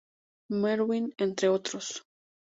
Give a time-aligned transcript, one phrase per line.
[0.49, 2.03] Merwin, entre otros.